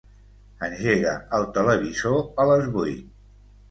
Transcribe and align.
Engega 0.67 1.13
el 1.41 1.47
televisor 1.59 2.21
a 2.47 2.51
les 2.55 2.69
vuit. 2.79 3.09